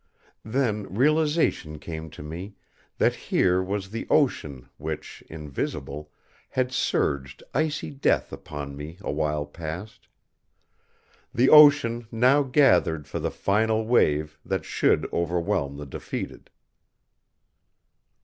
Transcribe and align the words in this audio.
Then 0.43 0.91
realization 0.91 1.77
came 1.77 2.09
to 2.09 2.23
me 2.23 2.55
that 2.97 3.13
here 3.29 3.61
was 3.61 3.91
the 3.91 4.07
ocean 4.09 4.67
which, 4.77 5.23
invisible, 5.29 6.09
had 6.49 6.71
surged 6.71 7.43
icy 7.53 7.91
death 7.91 8.33
upon 8.33 8.75
me 8.75 8.97
a 9.01 9.11
while 9.11 9.45
past. 9.45 10.07
The 11.31 11.51
ocean 11.51 12.07
now 12.11 12.41
gathered 12.41 13.07
for 13.07 13.19
the 13.19 13.29
final 13.29 13.85
wave 13.85 14.39
that 14.43 14.65
should 14.65 15.07
overwhelm 15.13 15.77
the 15.77 15.85
defeated. 15.85 16.49